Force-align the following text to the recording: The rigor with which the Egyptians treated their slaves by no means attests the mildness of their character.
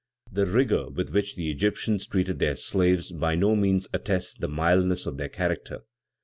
The 0.31 0.47
rigor 0.47 0.89
with 0.89 1.11
which 1.11 1.35
the 1.35 1.51
Egyptians 1.51 2.07
treated 2.07 2.39
their 2.39 2.55
slaves 2.55 3.11
by 3.11 3.35
no 3.35 3.55
means 3.55 3.87
attests 3.93 4.33
the 4.33 4.47
mildness 4.47 5.05
of 5.05 5.17
their 5.17 5.29
character. 5.29 5.81